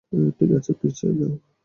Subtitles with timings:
[0.37, 1.33] ঠিক আছে, পিছিয়ে যাও।